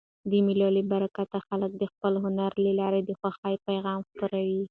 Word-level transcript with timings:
د 0.29 0.31
مېلو 0.45 0.67
له 0.77 0.81
برکته 0.91 1.37
خلک 1.47 1.71
د 1.77 1.83
خپل 1.91 2.13
هنر 2.23 2.51
له 2.65 2.71
لاري 2.79 3.01
د 3.05 3.11
خوښۍ 3.19 3.55
پیغام 3.67 3.99
خپروي. 4.09 4.59